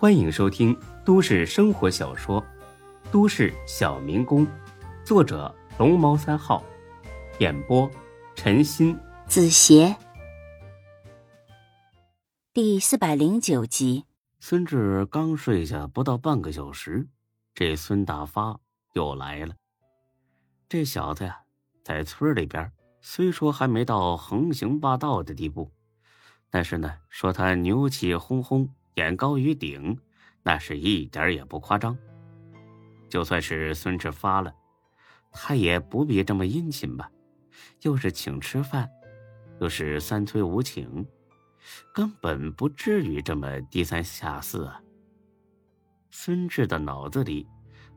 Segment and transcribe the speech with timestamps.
[0.00, 0.74] 欢迎收听
[1.04, 2.40] 都市生活小说
[3.12, 4.46] 《都市小民工》，
[5.04, 6.64] 作者龙猫三号，
[7.38, 7.86] 演播
[8.34, 9.94] 陈鑫、子邪，
[12.54, 14.06] 第四百零九集。
[14.38, 17.06] 孙志刚睡下不到半个小时，
[17.54, 18.58] 这孙大发
[18.94, 19.54] 又来了。
[20.66, 21.42] 这小子呀，
[21.84, 22.72] 在村里边
[23.02, 25.70] 虽说还没到横行霸道的地步，
[26.48, 28.66] 但是呢，说他牛气哄哄。
[28.94, 29.98] 眼高于顶，
[30.42, 31.96] 那是一点也不夸张。
[33.08, 34.54] 就算是孙志发了，
[35.32, 37.10] 他也不必这么殷勤吧？
[37.82, 38.88] 又是请吃饭，
[39.60, 41.06] 又是三催五请，
[41.94, 44.80] 根本不至于这么低三下四啊！
[46.10, 47.46] 孙志的脑子里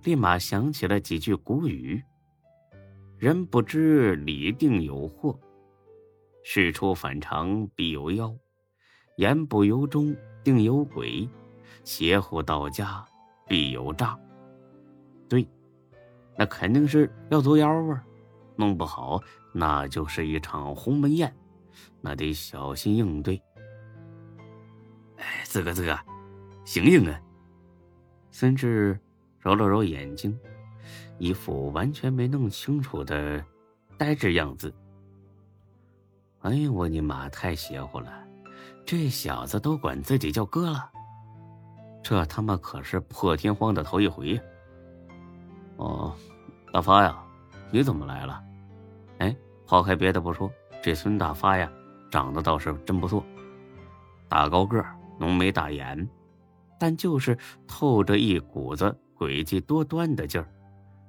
[0.03, 2.03] 立马想起了几句古语
[3.17, 5.39] ：“人不知礼定有祸，
[6.43, 8.35] 事出反常必有妖，
[9.17, 11.27] 言不由衷。”定有鬼，
[11.83, 13.05] 邪乎到家
[13.47, 14.17] 必有诈。
[15.29, 15.47] 对，
[16.37, 18.03] 那肯定是要作妖啊！
[18.55, 19.19] 弄不好
[19.51, 21.35] 那就是一场鸿门宴，
[22.01, 23.41] 那得小心应对。
[25.17, 25.99] 哎，这个这个，
[26.65, 27.19] 醒醒啊！
[28.29, 28.99] 孙志
[29.39, 30.37] 揉了揉眼睛，
[31.17, 33.43] 一副完全没弄清楚的
[33.97, 34.73] 呆滞样子。
[36.41, 38.27] 哎呀，我你妈，太邪乎了！
[38.85, 40.89] 这小子都管自己叫哥了，
[42.03, 44.41] 这他妈可是破天荒的头一回呀！
[45.77, 46.15] 哦，
[46.71, 47.17] 大发呀，
[47.71, 48.43] 你怎么来了？
[49.19, 51.71] 哎，抛开别的不说，这孙大发呀，
[52.11, 53.23] 长得倒是真不错，
[54.27, 54.83] 大高个，
[55.17, 56.07] 浓眉大眼，
[56.77, 60.47] 但就是透着一股子诡计多端的劲儿，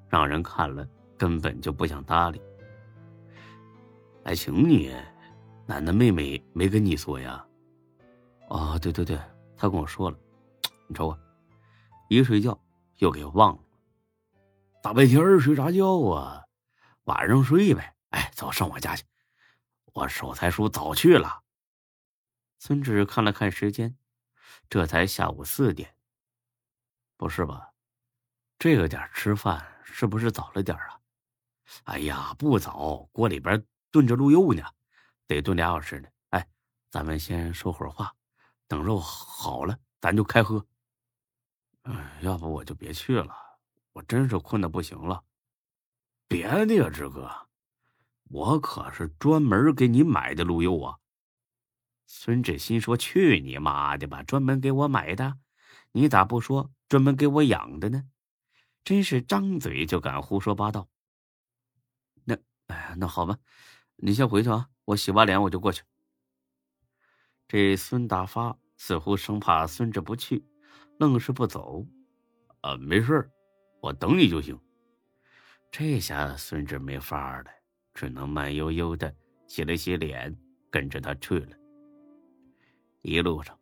[0.09, 0.86] 让人看了
[1.19, 2.41] 根本就不想搭理。
[4.25, 4.94] 还请你，
[5.66, 7.44] 楠楠妹妹没跟你说呀？
[8.48, 9.19] 哦，对对对，
[9.56, 10.19] 他跟我说了，
[10.87, 11.19] 你瞅我，
[12.09, 12.59] 一睡觉
[12.98, 13.62] 又给忘了。
[14.83, 16.45] 大白天睡啥觉啊？
[17.05, 17.95] 晚上睡呗。
[18.11, 19.05] 哎，走上我家去，
[19.93, 21.43] 我守财叔早去了。
[22.59, 23.97] 孙志看了看时间，
[24.69, 25.97] 这才下午四点。
[27.16, 27.71] 不是吧？
[28.59, 31.00] 这个点吃饭是不是早了点啊？
[31.84, 34.62] 哎呀，不早，锅里边炖着鹿肉呢，
[35.26, 36.09] 得炖俩小时呢。
[36.31, 36.47] 哎，
[36.91, 38.15] 咱们先说会儿话。
[38.75, 40.67] 等肉好了，咱就开喝。
[41.83, 43.33] 哎，要不我就别去了，
[43.93, 45.23] 我真是困的不行了。
[46.27, 47.31] 别的呀，志哥，
[48.25, 50.99] 我可是专门给你买的鹿肉啊。
[52.07, 55.39] 孙志新说：“去你妈的吧，专门给我买的，
[55.93, 58.09] 你咋不说专门给我养的呢？
[58.83, 60.89] 真是张嘴就敢胡说八道。”
[62.27, 62.37] 那，
[62.67, 63.39] 哎呀，那好吧，
[63.95, 65.85] 你先回去啊，我洗完脸我就过去。
[67.47, 70.45] 这孙大发似乎生怕孙志不去，
[70.99, 71.85] 愣是不走。
[72.61, 73.31] 啊，没事
[73.81, 74.59] 我等你就行。
[75.71, 77.51] 这下孙志没法了，
[77.93, 79.15] 只能慢悠悠的
[79.47, 80.35] 洗了洗脸，
[80.71, 81.57] 跟着他去了。
[83.03, 83.59] 一路上，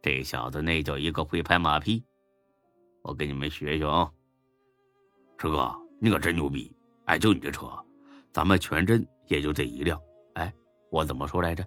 [0.00, 2.04] 这小子那叫一个会拍马屁，
[3.02, 4.10] 我给你们学学啊。
[5.36, 6.74] 志哥，你可真牛逼！
[7.06, 7.68] 哎，就你这车，
[8.32, 10.00] 咱们全镇也就这一辆。
[10.34, 10.52] 哎，
[10.90, 11.66] 我怎么说来着？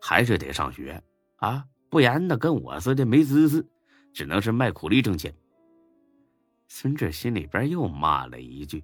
[0.00, 1.02] 还是得上学
[1.36, 3.62] 啊，不然呢跟我似的没知识，
[4.14, 5.30] 只能是卖苦力挣钱。
[6.66, 8.82] 孙志心里边又骂了一句：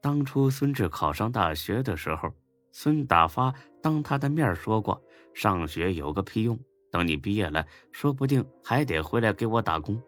[0.00, 2.32] 当初孙志考上大学的时候，
[2.70, 5.02] 孙大发当他的面说过，
[5.34, 6.56] 上学有个屁用，
[6.92, 10.00] 等你毕业了，说不定还得回来给我打工。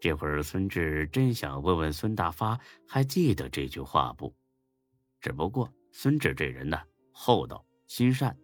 [0.00, 4.32] 这会儿孙志真想问问孙大发还记得这句话不？
[5.20, 6.78] 只不过孙志这人呢，
[7.10, 8.38] 厚道心善。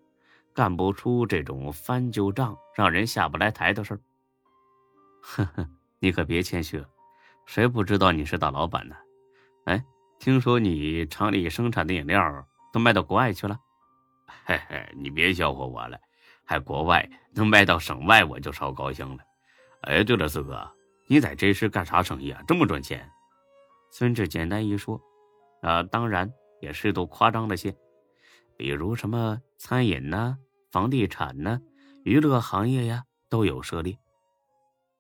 [0.55, 4.01] 干不出这种翻旧账、让人下不来台的事儿。
[5.23, 5.69] 呵呵，
[5.99, 6.87] 你可别谦虚了，
[7.47, 8.97] 谁不知道你是大老板呢？
[9.65, 9.85] 哎，
[10.19, 13.59] 听说你厂里生产的饮料都卖到国外去了？
[14.45, 15.99] 嘿嘿，你别笑话我了，
[16.45, 19.23] 还国外能卖到省外，我就超高兴了。
[19.83, 20.69] 哎，对了，四哥，
[21.07, 22.43] 你在这是干啥生意啊？
[22.47, 23.09] 这么赚钱？
[23.91, 25.01] 孙志简单一说，
[25.63, 27.75] 啊，当然也适度夸张了些。
[28.63, 30.39] 比如什么餐饮呢、
[30.71, 31.61] 房地产呢、
[32.05, 33.99] 娱乐行业呀，都有涉猎。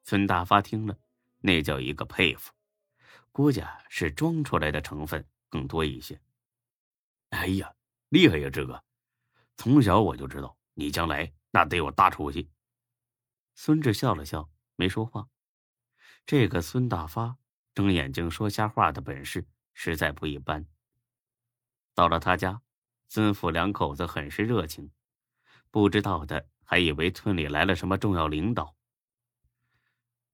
[0.02, 0.98] 孙大发听了，
[1.38, 2.52] 那叫一个佩服，
[3.30, 6.20] 估计是装出来的成分更多一些。
[7.28, 7.72] 哎呀，
[8.08, 8.82] 厉害呀，志哥！
[9.56, 12.50] 从小我就知道你将来那得有大出息。
[13.54, 15.28] 孙志笑了笑，没说话。
[16.26, 17.36] 这个孙大发
[17.76, 20.66] 睁眼睛说瞎话的本事实在不一般。
[21.94, 22.60] 到了他家。
[23.14, 24.90] 孙府两口子很是热情，
[25.70, 28.74] 不知道的还以为村里来了什么重要领导。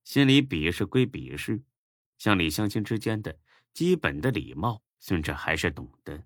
[0.05, 1.61] 心里鄙视归鄙视，
[2.17, 3.37] 乡里乡亲之间的
[3.73, 6.23] 基本的礼貌，孙志还是懂得。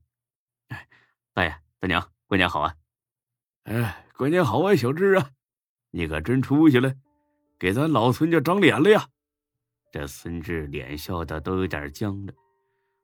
[0.67, 0.87] 哎，
[1.33, 2.75] 大爷、大娘、过年好啊！
[3.63, 5.31] 哎，过年好啊，小志啊，
[5.89, 6.93] 你可真出息了，
[7.57, 9.09] 给咱老孙家长脸了呀！
[9.91, 12.33] 这孙志脸笑的都有点僵了。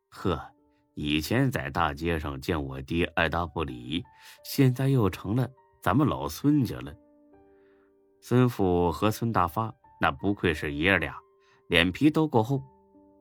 [0.09, 0.53] 呵，
[1.01, 4.03] 以前在大街上见我爹爱答不理，
[4.43, 5.49] 现在又成了
[5.81, 6.93] 咱们老孙家了。
[8.19, 9.73] 孙富和孙大发。
[10.01, 11.17] 那不愧是爷俩，
[11.67, 12.61] 脸皮都够厚。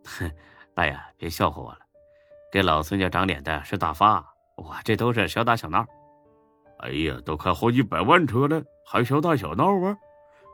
[0.05, 0.29] 哼，
[0.75, 1.79] 大爷别笑话我了，
[2.53, 4.25] 给老孙家长脸的是大发，
[4.57, 5.87] 我这都是小打小闹。
[6.79, 9.97] 哎呀，都开好几百万车了，还小打小闹啊？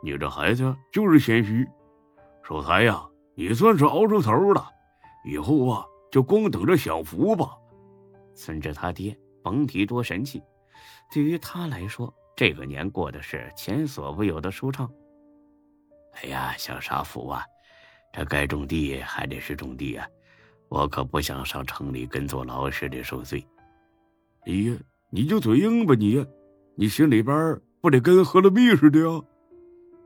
[0.02, 1.66] 你这孩子就是谦虚。
[2.42, 3.02] 守财呀，
[3.34, 4.66] 你算是熬出头了，
[5.24, 7.58] 以后啊就光等着享福吧。
[8.36, 10.40] 孙志他爹甭提多神气，
[11.12, 14.88] 对于他来说，这个年过的是前所未有的舒畅。
[16.12, 17.44] 哎呀，享啥福啊，
[18.12, 20.06] 这该种地还得是种地啊，
[20.68, 23.44] 我可不想上城里跟坐牢似的受罪。
[24.46, 24.78] 哎呀，
[25.10, 26.24] 你就嘴硬吧你，
[26.76, 29.20] 你心里边不得跟喝了蜜似的呀？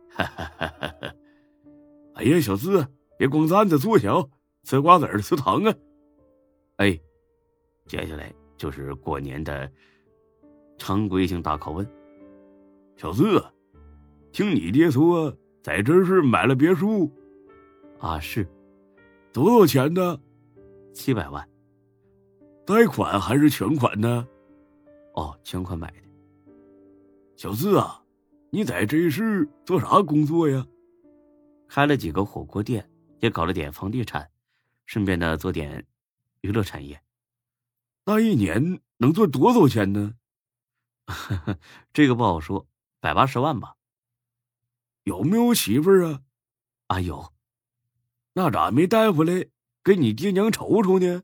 [0.17, 1.15] 哈哈哈哈哈！
[2.15, 2.89] 哎呀，小子，
[3.19, 4.09] 别光站着坐下，
[4.65, 5.75] 吃瓜子吃糖啊！
[6.79, 6.99] 哎，
[7.87, 9.71] 接下来就是过年的
[10.79, 11.89] 常规性大拷问。
[12.97, 13.41] 小四，
[14.33, 15.33] 听你爹说。
[15.61, 17.13] 在这是买了别墅，
[17.99, 18.49] 啊是，
[19.33, 20.19] 多少钱呢？
[20.95, 21.47] 七百万，
[22.65, 24.27] 贷款还是全款呢？
[25.15, 25.97] 哦，全款买的。
[27.37, 28.03] 小四啊，
[28.51, 30.67] 你在这市做啥工作呀？
[31.69, 32.89] 开了几个火锅店，
[33.19, 34.27] 也搞了点房地产，
[34.87, 35.85] 顺便呢做点
[36.41, 37.03] 娱乐产业。
[38.05, 40.15] 那一年能赚多少钱呢？
[41.93, 42.69] 这个不好说，
[43.01, 43.77] 百八十万吧。
[45.05, 46.23] 有没有媳妇儿啊？
[46.89, 47.33] 啊有，
[48.35, 49.49] 那咋没带回来
[49.83, 51.23] 给你爹娘瞅瞅呢？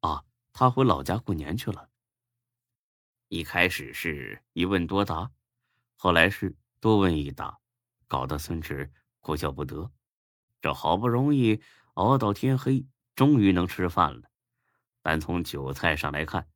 [0.00, 1.90] 啊，他回老家过年去了。
[3.28, 5.32] 一开始是一问多答，
[5.96, 7.58] 后来是多问一答，
[8.06, 9.90] 搞得孙志哭笑不得。
[10.60, 11.60] 这好不容易
[11.94, 14.22] 熬到天黑，终于能吃饭了。
[15.02, 16.48] 但从酒菜上来看，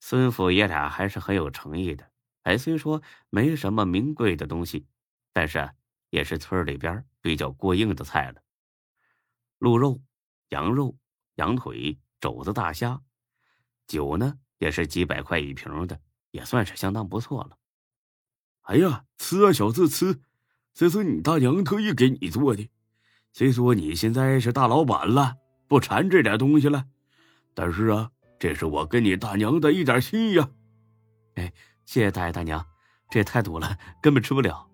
[0.00, 2.10] 孙府爷俩还是很有诚意的。
[2.42, 4.86] 哎，虽说没什么名贵的东西。
[5.32, 5.70] 但是
[6.08, 8.40] 也是村里边比较过硬的菜了，
[9.58, 10.00] 鹿肉、
[10.48, 10.96] 羊肉、
[11.34, 13.02] 羊腿、肘子、大虾，
[13.86, 16.00] 酒呢也是几百块一瓶的，
[16.30, 17.58] 也算是相当不错了。
[18.62, 20.22] 哎呀，吃啊，小子吃，
[20.72, 22.70] 这是你大娘特意给你做的。
[23.34, 25.36] 虽说你现在是大老板了，
[25.68, 26.84] 不馋这点东西了，
[27.54, 30.48] 但是啊，这是我跟你大娘的一点心意呀。
[31.34, 31.52] 哎，
[31.84, 32.64] 谢谢大爷大娘，
[33.10, 34.66] 这也太多了，根本吃不了。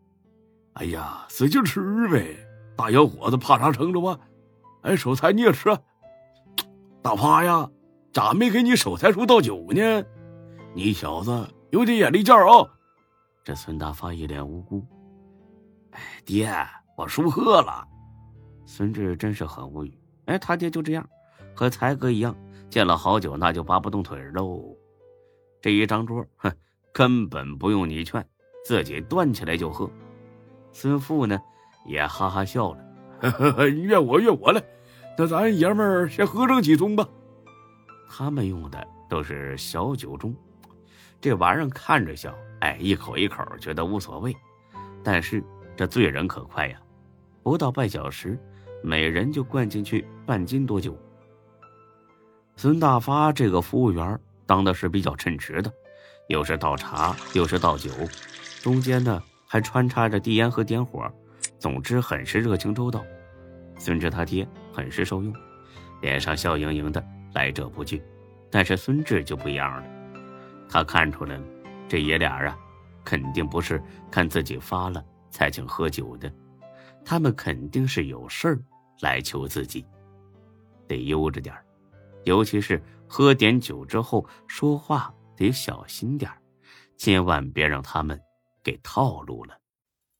[0.75, 2.37] 哎呀，使劲吃呗！
[2.77, 4.19] 大小伙子怕啥撑着吧？
[4.83, 5.77] 哎，守财你也吃。
[7.03, 7.69] 大发呀，
[8.13, 10.05] 咋没给你守财叔倒酒呢？
[10.75, 12.67] 你小子有点眼力见啊！
[13.45, 14.87] 这孙大发一脸无辜。
[15.91, 16.51] 哎，爹，
[16.97, 17.87] 我叔喝了。
[18.65, 19.99] 孙志真是很无语。
[20.27, 21.09] 哎，他爹就这样，
[21.55, 22.35] 和才哥一样，
[22.71, 24.77] 见了好酒那就拔不动腿喽。
[25.61, 26.53] 这一张桌，哼，
[26.93, 28.25] 根本不用你劝，
[28.65, 29.91] 自己端起来就喝。
[30.73, 31.41] 孙富呢，
[31.87, 34.63] 也哈哈笑了，怨我怨我了，
[35.19, 37.07] 那咱爷们儿先喝上几盅吧。
[38.09, 40.35] 他们用的都是小酒盅，
[41.21, 44.35] 这玩意儿看着小，哎，一口一口觉得无所谓，
[45.05, 45.43] 但是
[45.77, 46.81] 这醉人可快呀，
[47.43, 48.39] 不到半小时，
[48.83, 50.97] 每人就灌进去半斤多酒。
[52.57, 55.73] 孙大发这个服务员当的是比较称职的，
[56.29, 57.91] 又是倒茶又是倒酒，
[58.63, 59.23] 中间呢。
[59.45, 61.13] 还穿插着递烟和点火，
[61.59, 63.05] 总之很是热情周到。
[63.77, 65.31] 孙志他爹很是受用，
[66.01, 68.03] 脸上笑盈盈的，来者不拒。
[68.51, 69.87] 但是孙志就不一样了，
[70.71, 71.45] 他看出来了，
[71.87, 72.59] 这爷俩啊，
[73.05, 73.79] 肯定不是
[74.11, 76.33] 看自己发了才请喝酒的，
[77.05, 78.59] 他们肯定是有事儿
[79.03, 79.85] 来求自己，
[80.89, 81.55] 得悠着点
[82.25, 86.31] 尤其是喝点酒之后说话得小心点
[86.97, 88.19] 千万别让他们。
[88.65, 89.59] 给套路了。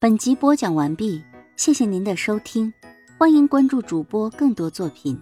[0.01, 1.23] 本集播讲完毕，
[1.55, 2.73] 谢谢您的收听，
[3.17, 5.17] 欢迎关注主播更多作品。